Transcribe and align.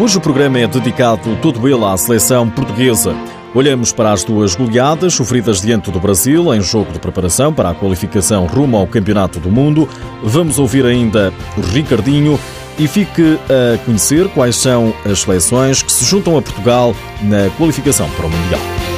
Hoje 0.00 0.16
o 0.16 0.20
programa 0.20 0.58
é 0.58 0.66
dedicado 0.66 1.36
todo 1.42 1.68
ele 1.68 1.84
à 1.84 1.94
seleção 1.94 2.48
portuguesa. 2.48 3.14
Olhamos 3.54 3.92
para 3.92 4.10
as 4.12 4.24
duas 4.24 4.54
goleadas 4.54 5.12
sofridas 5.12 5.60
diante 5.60 5.90
do 5.90 6.00
Brasil 6.00 6.54
em 6.54 6.62
jogo 6.62 6.90
de 6.90 6.98
preparação 6.98 7.52
para 7.52 7.68
a 7.68 7.74
qualificação 7.74 8.46
rumo 8.46 8.78
ao 8.78 8.86
Campeonato 8.86 9.38
do 9.38 9.50
Mundo. 9.50 9.86
Vamos 10.22 10.58
ouvir 10.58 10.86
ainda 10.86 11.30
o 11.54 11.60
Ricardinho 11.60 12.40
e 12.78 12.88
fique 12.88 13.38
a 13.44 13.76
conhecer 13.84 14.26
quais 14.30 14.56
são 14.56 14.94
as 15.04 15.20
seleções 15.20 15.82
que 15.82 15.92
se 15.92 16.06
juntam 16.06 16.38
a 16.38 16.40
Portugal 16.40 16.96
na 17.20 17.50
qualificação 17.58 18.08
para 18.16 18.24
o 18.24 18.30
Mundial. 18.30 18.89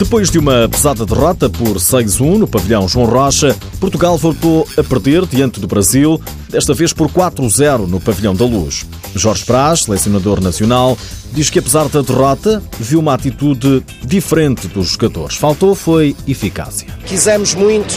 Depois 0.00 0.30
de 0.30 0.38
uma 0.38 0.66
pesada 0.66 1.04
derrota 1.04 1.50
por 1.50 1.76
6-1 1.76 2.38
no 2.38 2.48
pavilhão 2.48 2.88
João 2.88 3.04
Rocha, 3.04 3.54
Portugal 3.78 4.16
voltou 4.16 4.66
a 4.78 4.82
perder 4.82 5.26
diante 5.26 5.60
do 5.60 5.66
Brasil, 5.66 6.18
desta 6.48 6.72
vez 6.72 6.90
por 6.94 7.10
4-0 7.10 7.86
no 7.86 8.00
pavilhão 8.00 8.34
da 8.34 8.46
Luz. 8.46 8.86
Jorge 9.14 9.44
Praz, 9.44 9.82
selecionador 9.82 10.40
nacional, 10.40 10.96
diz 11.32 11.50
que 11.50 11.58
apesar 11.58 11.86
da 11.90 12.00
derrota, 12.00 12.62
viu 12.78 12.98
uma 12.98 13.12
atitude 13.12 13.84
diferente 14.02 14.66
dos 14.68 14.88
jogadores. 14.88 15.36
Faltou 15.36 15.74
foi 15.74 16.16
eficácia. 16.26 16.88
Quisemos 17.04 17.54
muito, 17.54 17.94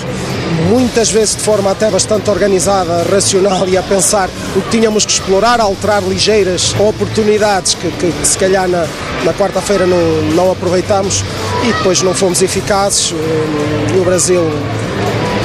muitas 0.70 1.10
vezes 1.10 1.38
de 1.38 1.42
forma 1.42 1.72
até 1.72 1.90
bastante 1.90 2.30
organizada, 2.30 3.04
racional 3.10 3.66
e 3.70 3.78
a 3.78 3.82
pensar 3.82 4.30
o 4.58 4.62
que 4.62 4.72
tínhamos 4.72 5.06
que 5.06 5.14
explorar, 5.14 5.62
alterar 5.62 6.04
ligeiras 6.04 6.76
oportunidades 6.78 7.76
que, 7.76 7.90
que, 7.92 8.12
que 8.12 8.28
se 8.28 8.38
calhar 8.38 8.68
na, 8.68 8.86
na 9.24 9.34
quarta-feira 9.34 9.88
não, 9.88 10.22
não 10.36 10.52
aproveitámos 10.52 11.24
e 11.64 11.74
depois 11.74 12.02
não 12.02 12.14
fomos 12.14 12.42
eficazes 12.42 13.14
e 13.94 14.00
o 14.00 14.04
Brasil 14.04 14.42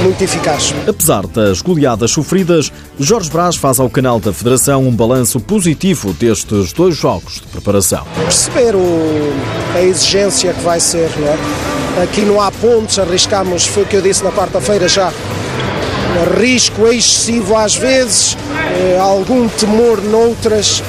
muito 0.03 0.23
eficaz. 0.23 0.75
Apesar 0.87 1.27
das 1.27 1.61
goleadas 1.61 2.11
sofridas, 2.11 2.73
Jorge 2.99 3.31
Brás 3.31 3.57
faz 3.57 3.81
ao 3.81 3.91
canal 3.91 4.21
da 4.21 4.33
Federação 4.33 4.87
um 4.87 4.93
balanço 4.93 5.41
positivo 5.41 6.13
destes 6.13 6.73
dois 6.73 6.97
jogos 6.97 7.35
de 7.35 7.47
preparação. 7.49 8.07
Perceber 8.15 8.75
o, 8.75 9.33
a 9.75 9.83
exigência 9.83 10.53
que 10.53 10.61
vai 10.61 10.81
ser, 10.81 11.11
não 11.19 11.29
é? 11.29 12.03
Aqui 12.03 12.21
não 12.23 12.41
há 12.41 12.51
pontos, 12.51 12.99
arriscamos, 12.99 13.67
foi 13.67 13.83
o 13.83 13.87
que 13.87 13.97
eu 13.97 14.03
disse 14.03 14.23
na 14.23 14.31
quarta-feira 14.31 14.87
já, 14.87 15.13
risco 16.41 16.87
excessivo 16.87 17.57
às 17.57 17.75
vezes, 17.75 18.37
eh, 18.55 18.99
algum 19.01 19.49
temor 19.49 20.01
noutras, 20.03 20.83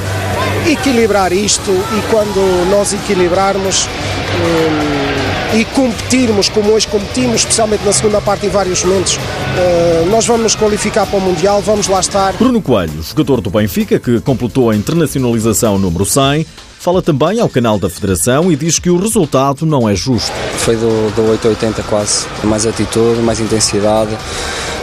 equilibrar 0.67 1.33
isto 1.33 1.71
e 1.71 2.11
quando 2.11 2.69
nós 2.69 2.93
equilibrarmos 2.93 3.87
eh, 3.87 5.18
e 5.53 5.65
competirmos 5.65 6.47
como 6.49 6.71
hoje 6.71 6.87
competimos, 6.87 7.41
especialmente 7.41 7.83
na 7.83 7.91
segunda 7.91 8.21
parte 8.21 8.45
em 8.45 8.49
vários 8.49 8.83
momentos, 8.83 9.17
eh, 9.57 10.05
nós 10.09 10.25
vamos 10.25 10.43
nos 10.43 10.55
qualificar 10.55 11.05
para 11.07 11.17
o 11.17 11.21
Mundial, 11.21 11.61
vamos 11.61 11.87
lá 11.87 11.99
estar. 11.99 12.33
Bruno 12.33 12.61
Coelho, 12.61 13.01
jogador 13.01 13.41
do 13.41 13.49
Benfica, 13.49 13.99
que 13.99 14.19
completou 14.21 14.69
a 14.69 14.75
internacionalização 14.75 15.79
número 15.79 16.05
100, 16.05 16.45
fala 16.79 17.01
também 17.01 17.39
ao 17.39 17.49
canal 17.49 17.79
da 17.79 17.89
Federação 17.89 18.51
e 18.51 18.55
diz 18.55 18.77
que 18.77 18.89
o 18.89 18.97
resultado 18.97 19.65
não 19.65 19.89
é 19.89 19.95
justo. 19.95 20.31
Foi 20.59 20.75
do, 20.75 21.09
do 21.15 21.29
880 21.31 21.83
quase, 21.83 22.27
mais 22.43 22.65
atitude, 22.65 23.21
mais 23.21 23.39
intensidade, 23.39 24.15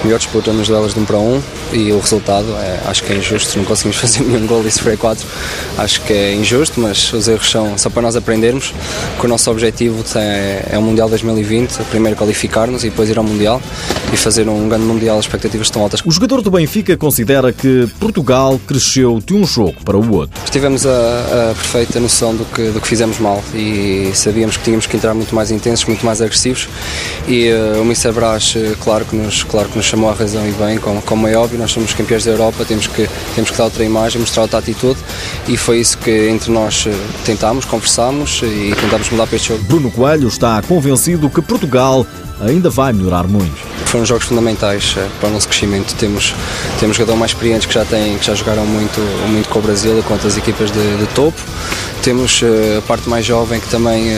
melhor 0.03 0.19
disputa 0.19 0.53
nos 0.53 0.69
duelos 0.69 0.95
de 0.95 1.01
1 1.01 1.05
para 1.05 1.19
1 1.19 1.43
e 1.73 1.93
o 1.93 1.99
resultado 1.99 2.47
é, 2.57 2.81
acho 2.87 3.03
que 3.03 3.13
é 3.13 3.17
injusto, 3.17 3.59
não 3.59 3.65
conseguimos 3.65 3.97
fazer 4.01 4.21
nenhum 4.21 4.47
gol 4.47 4.65
e 4.67 4.71
sofrer 4.71 4.97
4, 4.97 5.27
acho 5.79 6.01
que 6.03 6.13
é 6.13 6.35
injusto, 6.35 6.81
mas 6.81 7.13
os 7.13 7.29
erros 7.29 7.51
são 7.51 7.77
só 7.77 7.91
para 7.91 8.03
nós 8.03 8.17
aprendermos 8.17 8.73
que 9.19 9.27
o 9.27 9.29
nosso 9.29 9.51
objetivo 9.51 10.05
é, 10.15 10.69
é 10.73 10.79
o 10.79 10.83
Mundial 10.83 11.09
2020, 11.09 11.85
primeiro 11.91 12.17
qualificar-nos 12.17 12.85
e 12.85 12.91
depois 12.91 13.11
ir 13.11 13.19
ao 13.19 13.25
Mundial 13.25 13.61
e 14.13 14.17
fazer 14.17 14.49
um 14.49 14.69
grande 14.69 14.85
Mundial, 14.85 15.19
as 15.19 15.25
expectativas 15.25 15.67
estão 15.67 15.83
altas. 15.83 16.01
O 16.05 16.11
jogador 16.11 16.41
do 16.41 16.51
Benfica 16.51 16.97
considera 16.97 17.53
que 17.53 17.89
Portugal 17.99 18.61
cresceu 18.67 19.21
de 19.25 19.35
um 19.35 19.45
jogo 19.45 19.77
para 19.85 19.97
o 19.97 20.15
outro. 20.15 20.41
Tivemos 20.51 20.87
a, 20.87 21.51
a 21.51 21.55
perfeita 21.55 21.99
noção 21.99 22.35
do 22.35 22.45
que, 22.45 22.71
do 22.71 22.81
que 22.81 22.87
fizemos 22.87 23.19
mal 23.19 23.43
e 23.55 24.11
sabíamos 24.15 24.57
que 24.57 24.65
tínhamos 24.65 24.87
que 24.87 24.97
entrar 24.97 25.15
muito 25.15 25.35
mais 25.35 25.51
intensos, 25.67 25.85
muito 25.87 26.07
mais 26.07 26.21
agressivos 26.21 26.69
e 27.27 27.51
uh, 27.51 27.81
o 27.81 27.83
Mr. 27.83 28.13
Brás, 28.13 28.55
uh, 28.55 28.77
claro, 28.81 29.05
que 29.05 29.17
nos, 29.17 29.43
claro 29.43 29.69
que 29.69 29.77
nos 29.77 29.87
chamou 29.87 30.09
a 30.09 30.15
razão 30.15 30.47
e 30.49 30.53
bem, 30.53 30.79
como, 30.79 31.03
como 31.03 31.27
é 31.27 31.37
óbvio, 31.37 31.59
nós 31.59 31.73
somos 31.73 31.93
campeões 31.93 32.25
da 32.25 32.31
Europa, 32.31 32.65
temos 32.65 32.87
que, 32.87 33.09
temos 33.35 33.51
que 33.51 33.57
dar 33.57 33.65
outra 33.65 33.85
imagem, 33.85 34.21
mostrar 34.21 34.43
outra 34.43 34.61
atitude 34.61 34.99
e 35.49 35.57
foi 35.57 35.81
isso 35.81 35.99
que 35.99 36.29
entre 36.29 36.53
nós 36.53 36.87
uh, 36.87 36.91
tentámos, 37.25 37.65
conversámos 37.65 38.41
e 38.43 38.75
tentámos 38.81 39.11
mudar 39.11 39.27
para 39.27 39.37
este 39.37 39.49
jogo. 39.49 39.65
Bruno 39.65 39.91
Coelho 39.91 40.29
está 40.29 40.63
convencido 40.63 41.29
que 41.29 41.43
Portugal 41.43 42.07
ainda 42.41 42.71
vai 42.71 42.93
melhorar 42.93 43.25
muito. 43.25 43.57
Foram 43.87 44.05
jogos 44.05 44.27
fundamentais 44.27 44.97
para 45.21 45.29
o 45.29 45.33
nosso 45.33 45.49
crescimento. 45.49 45.95
Temos, 45.95 46.35
temos 46.79 46.97
jogadores 46.97 47.19
mais 47.19 47.31
experientes 47.33 47.67
que 47.67 47.75
já, 47.75 47.85
têm, 47.85 48.19
que 48.19 48.27
já 48.27 48.35
jogaram 48.35 48.67
muito, 48.67 49.01
muito 49.29 49.49
com 49.49 49.59
o 49.59 49.63
Brasil 49.63 49.99
e 49.99 50.03
com 50.03 50.15
outras 50.15 50.37
equipas 50.37 50.71
de, 50.71 50.97
de 50.99 51.07
topo. 51.15 51.41
Temos 52.03 52.41
a 52.77 52.83
parte 52.83 53.09
mais 53.09 53.25
jovem 53.25 53.61
que 53.61 53.69
também 53.69 54.09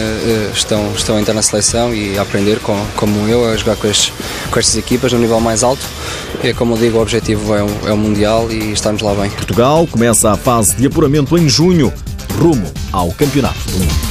estão, 0.54 0.92
estão 0.94 1.16
a 1.16 1.20
entrar 1.20 1.34
na 1.34 1.42
seleção 1.42 1.94
e 1.94 2.18
a 2.18 2.22
aprender, 2.22 2.58
com, 2.60 2.78
como 2.96 3.28
eu, 3.28 3.48
a 3.48 3.56
jogar 3.56 3.76
com, 3.76 3.86
estes, 3.86 4.12
com 4.50 4.58
estas 4.58 4.76
equipas 4.76 5.12
no 5.12 5.18
nível 5.18 5.40
mais 5.40 5.62
alto. 5.62 5.84
É 6.42 6.52
como 6.52 6.74
eu 6.74 6.78
digo, 6.78 6.98
o 6.98 7.02
objetivo 7.02 7.54
é 7.54 7.62
o, 7.62 7.88
é 7.88 7.92
o 7.92 7.96
Mundial 7.96 8.50
e 8.50 8.72
estarmos 8.72 9.02
lá 9.02 9.14
bem. 9.14 9.30
Portugal 9.30 9.86
começa 9.86 10.32
a 10.32 10.36
fase 10.36 10.76
de 10.76 10.86
apuramento 10.86 11.36
em 11.38 11.48
junho, 11.48 11.92
rumo 12.38 12.70
ao 12.92 13.10
Campeonato 13.12 13.58
do 13.70 13.78
Mundo. 13.78 14.07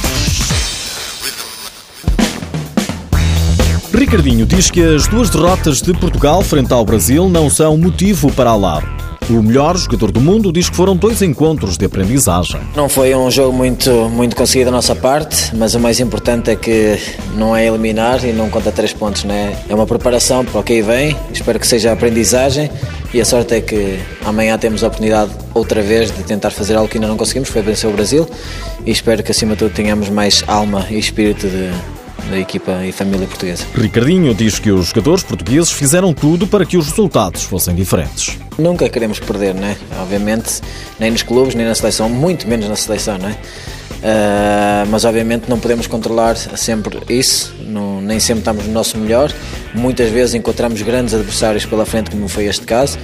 Ricardinho 4.08 4.46
diz 4.46 4.70
que 4.70 4.82
as 4.82 5.06
duas 5.06 5.28
derrotas 5.28 5.82
de 5.82 5.92
Portugal 5.92 6.42
frente 6.42 6.72
ao 6.72 6.82
Brasil 6.82 7.28
não 7.28 7.50
são 7.50 7.76
motivo 7.76 8.32
para 8.32 8.48
alarme. 8.48 8.88
O 9.28 9.42
melhor 9.42 9.76
jogador 9.76 10.10
do 10.10 10.18
mundo 10.18 10.50
diz 10.50 10.70
que 10.70 10.74
foram 10.74 10.96
dois 10.96 11.20
encontros 11.20 11.76
de 11.76 11.84
aprendizagem. 11.84 12.58
Não 12.74 12.88
foi 12.88 13.14
um 13.14 13.30
jogo 13.30 13.52
muito, 13.52 13.90
muito 14.08 14.34
conseguido 14.34 14.70
da 14.70 14.76
nossa 14.78 14.96
parte, 14.96 15.54
mas 15.54 15.74
o 15.74 15.78
mais 15.78 16.00
importante 16.00 16.50
é 16.50 16.56
que 16.56 16.98
não 17.34 17.54
é 17.54 17.66
eliminar 17.66 18.24
e 18.24 18.32
não 18.32 18.48
conta 18.48 18.72
três 18.72 18.94
pontos, 18.94 19.24
né? 19.24 19.54
É 19.68 19.74
uma 19.74 19.86
preparação 19.86 20.42
para 20.42 20.58
o 20.58 20.62
que 20.62 20.72
aí 20.72 20.80
vem, 20.80 21.14
espero 21.30 21.60
que 21.60 21.66
seja 21.66 21.92
aprendizagem 21.92 22.70
e 23.12 23.20
a 23.20 23.26
sorte 23.26 23.56
é 23.56 23.60
que 23.60 23.98
amanhã 24.24 24.56
temos 24.56 24.82
a 24.82 24.86
oportunidade 24.86 25.32
outra 25.52 25.82
vez 25.82 26.10
de 26.10 26.22
tentar 26.22 26.48
fazer 26.48 26.76
algo 26.76 26.88
que 26.88 26.96
ainda 26.96 27.08
não 27.08 27.18
conseguimos, 27.18 27.50
foi 27.50 27.60
vencer 27.60 27.90
o 27.90 27.92
Brasil 27.92 28.26
e 28.86 28.90
espero 28.90 29.22
que 29.22 29.32
acima 29.32 29.52
de 29.52 29.58
tudo 29.58 29.74
tenhamos 29.74 30.08
mais 30.08 30.42
alma 30.46 30.86
e 30.88 30.98
espírito 30.98 31.46
de, 31.46 31.70
da 32.30 32.38
equipa 32.38 32.84
e 32.84 32.92
família 32.92 33.26
portuguesa. 33.26 33.64
Ricardinho 33.74 34.34
diz 34.34 34.58
que 34.58 34.70
os 34.70 34.88
jogadores 34.88 35.22
portugueses 35.22 35.70
fizeram 35.70 36.12
tudo 36.12 36.46
para 36.46 36.64
que 36.64 36.76
os 36.76 36.88
resultados 36.88 37.42
fossem 37.44 37.74
diferentes. 37.74 38.38
Nunca 38.58 38.88
queremos 38.88 39.18
perder, 39.18 39.54
né? 39.54 39.76
Obviamente, 40.00 40.60
nem 40.98 41.10
nos 41.10 41.22
clubes, 41.22 41.54
nem 41.54 41.66
na 41.66 41.74
seleção, 41.74 42.08
muito 42.08 42.46
menos 42.48 42.68
na 42.68 42.76
seleção, 42.76 43.18
né? 43.18 43.36
Uh, 43.98 44.86
mas 44.90 45.04
obviamente 45.04 45.48
não 45.48 45.58
podemos 45.58 45.88
controlar 45.88 46.36
sempre 46.36 47.00
isso, 47.08 47.52
não, 47.66 48.00
nem 48.00 48.20
sempre 48.20 48.40
estamos 48.40 48.64
no 48.64 48.72
nosso 48.72 48.96
melhor. 48.96 49.32
Muitas 49.74 50.10
vezes 50.10 50.34
encontramos 50.34 50.80
grandes 50.82 51.14
adversários 51.14 51.64
pela 51.66 51.84
frente, 51.84 52.10
como 52.10 52.28
foi 52.28 52.46
este 52.46 52.64
caso. 52.64 52.98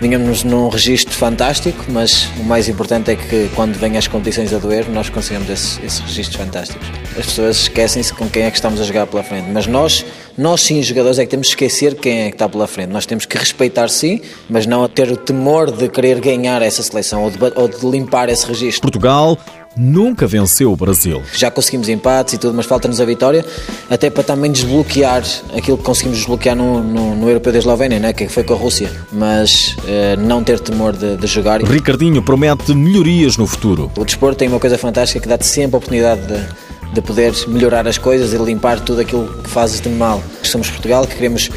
Vínhamos 0.00 0.44
num 0.44 0.68
registro 0.68 1.14
fantástico, 1.14 1.84
mas 1.88 2.28
o 2.38 2.44
mais 2.44 2.68
importante 2.68 3.10
é 3.10 3.16
que 3.16 3.50
quando 3.54 3.74
vêm 3.74 3.96
as 3.96 4.06
competições 4.06 4.52
a 4.52 4.58
doer, 4.58 4.88
nós 4.88 5.08
conseguimos 5.08 5.48
esses, 5.48 5.80
esses 5.82 6.00
registros 6.00 6.36
fantásticos. 6.36 6.86
As 7.18 7.26
pessoas 7.26 7.56
esquecem-se 7.62 8.12
com 8.12 8.28
quem 8.28 8.44
é 8.44 8.50
que 8.50 8.56
estamos 8.56 8.80
a 8.80 8.84
jogar 8.84 9.06
pela 9.06 9.22
frente, 9.22 9.48
mas 9.50 9.66
nós, 9.66 10.04
nós 10.36 10.60
sim, 10.62 10.82
jogadores, 10.82 11.18
é 11.18 11.24
que 11.24 11.30
temos 11.30 11.48
que 11.48 11.64
esquecer 11.64 11.94
quem 11.94 12.22
é 12.22 12.28
que 12.28 12.34
está 12.34 12.48
pela 12.48 12.66
frente. 12.66 12.90
Nós 12.90 13.06
temos 13.06 13.26
que 13.26 13.36
respeitar 13.36 13.88
sim, 13.88 14.20
mas 14.48 14.66
não 14.66 14.84
a 14.84 14.88
ter 14.88 15.10
o 15.10 15.16
temor 15.16 15.70
de 15.70 15.88
querer 15.88 16.20
ganhar 16.20 16.62
essa 16.62 16.82
seleção 16.82 17.24
ou 17.24 17.30
de, 17.30 17.38
ou 17.54 17.68
de 17.68 17.86
limpar 17.86 18.28
esse 18.28 18.46
registro. 18.46 18.82
Portugal 18.82 19.38
nunca 19.78 20.26
venceu 20.26 20.72
o 20.72 20.76
Brasil. 20.76 21.22
Já 21.32 21.50
conseguimos 21.50 21.88
empates 21.88 22.34
e 22.34 22.38
tudo, 22.38 22.54
mas 22.54 22.66
falta-nos 22.66 23.00
a 23.00 23.04
vitória, 23.04 23.44
até 23.88 24.10
para 24.10 24.22
também 24.22 24.50
desbloquear 24.50 25.22
aquilo 25.56 25.78
que 25.78 25.84
conseguimos 25.84 26.18
desbloquear 26.18 26.56
no, 26.56 26.82
no, 26.82 27.14
no 27.14 27.28
Europeu 27.28 27.52
da 27.52 27.58
Eslovénia, 27.58 27.98
né, 27.98 28.12
que 28.12 28.28
foi 28.28 28.42
com 28.42 28.54
a 28.54 28.56
Rússia. 28.56 28.90
Mas 29.12 29.76
eh, 29.86 30.16
não 30.16 30.42
ter 30.42 30.58
temor 30.58 30.96
de, 30.96 31.16
de, 31.16 31.26
jogar. 31.26 31.62
Ricardinho 31.62 32.22
promete 32.22 32.74
melhorias 32.74 33.36
no 33.36 33.46
futuro. 33.46 33.90
O 33.96 34.04
desporto 34.04 34.38
tem 34.38 34.48
uma 34.48 34.60
coisa 34.60 34.76
fantástica 34.76 35.20
que 35.20 35.28
dá-te 35.28 35.46
sempre 35.46 35.76
a 35.76 35.78
oportunidade 35.78 36.20
de, 36.26 36.94
de 36.94 37.00
poder 37.00 37.32
melhorar 37.46 37.86
as 37.86 37.98
coisas 37.98 38.32
e 38.32 38.36
limpar 38.38 38.80
tudo 38.80 39.00
aquilo 39.00 39.28
que 39.42 39.50
fazes 39.50 39.80
de 39.80 39.88
mal. 39.88 40.22
Somos 40.42 40.68
Portugal, 40.68 41.06
que 41.06 41.14
queremos 41.14 41.50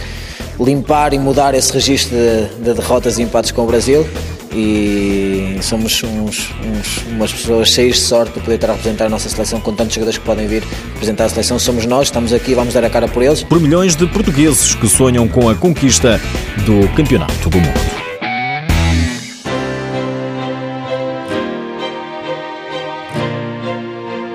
limpar 0.60 1.14
e 1.14 1.20
mudar 1.20 1.56
esse 1.56 1.74
registro 1.74 2.16
de, 2.16 2.64
de 2.64 2.74
derrotas 2.74 3.18
e 3.18 3.24
empates 3.24 3.52
com 3.52 3.64
o 3.64 3.66
Brasil 3.66 4.06
e 4.54 5.58
somos 5.62 6.04
uns, 6.04 6.50
uns, 6.66 6.98
umas 7.08 7.32
pessoas 7.32 7.70
cheias 7.70 7.96
de 7.96 8.02
sorte 8.02 8.32
para 8.32 8.42
poder 8.42 8.56
estar 8.56 8.70
a 8.70 8.74
representar 8.74 9.06
a 9.06 9.10
nossa 9.10 9.30
seleção 9.30 9.62
com 9.62 9.74
tantos 9.74 9.94
jogadores 9.94 10.18
que 10.18 10.26
podem 10.26 10.48
vir 10.48 10.64
representar 10.94 11.26
a 11.26 11.30
seleção. 11.30 11.58
Somos 11.58 11.86
nós, 11.86 12.08
estamos 12.08 12.34
aqui, 12.34 12.54
vamos 12.54 12.74
dar 12.74 12.84
a 12.84 12.90
cara 12.90 13.08
por 13.08 13.24
eles. 13.24 13.44
Por 13.44 13.60
milhões 13.60 13.96
de 13.96 14.06
portugueses 14.08 14.76
que 14.76 14.88
sonham 14.88 15.28
com 15.28 15.50
a 15.50 15.56
conquista 15.56 16.20
do 16.66 16.88
Campeonato 16.96 17.50
do 17.50 17.58
Mundo. 17.58 18.02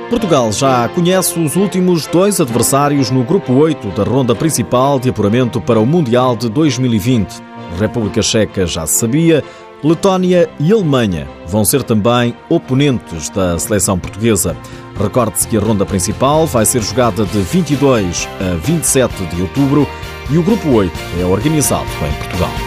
Portugal 0.08 0.50
já 0.50 0.88
conhece 0.88 1.38
os 1.38 1.56
últimos 1.56 2.06
dois 2.06 2.40
adversários 2.40 3.10
no 3.10 3.22
grupo 3.22 3.52
8 3.52 3.88
da 3.88 4.02
ronda 4.02 4.34
principal 4.34 4.98
de 4.98 5.10
apuramento 5.10 5.60
para 5.60 5.78
o 5.78 5.84
Mundial 5.84 6.34
de 6.34 6.48
2020. 6.48 7.42
República 7.78 8.22
Checa 8.22 8.66
já 8.66 8.86
sabia, 8.86 9.44
Letónia 9.86 10.50
e 10.58 10.72
Alemanha 10.72 11.28
vão 11.46 11.64
ser 11.64 11.84
também 11.84 12.34
oponentes 12.48 13.28
da 13.28 13.56
seleção 13.56 13.96
portuguesa. 13.96 14.56
Recorde-se 15.00 15.46
que 15.46 15.56
a 15.56 15.60
ronda 15.60 15.86
principal 15.86 16.44
vai 16.44 16.66
ser 16.66 16.82
jogada 16.82 17.24
de 17.24 17.38
22 17.38 18.28
a 18.40 18.56
27 18.56 19.26
de 19.26 19.42
outubro 19.42 19.86
e 20.28 20.38
o 20.38 20.42
grupo 20.42 20.70
8 20.70 20.92
é 21.20 21.24
organizado 21.24 21.86
em 22.02 22.12
Portugal. 22.18 22.65